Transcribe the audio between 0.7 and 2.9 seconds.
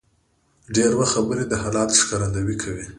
ډېر وخت خبرې د حالاتو ښکارندویي کوي.